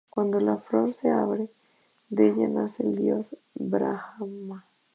Cuando 0.09 0.39
la 0.39 0.57
flor 0.57 0.93
se 0.93 1.11
abre, 1.11 1.47
de 2.09 2.29
ella 2.29 2.47
nace 2.47 2.81
el 2.81 2.95
dios 2.95 3.37
Brahmá. 3.53 4.65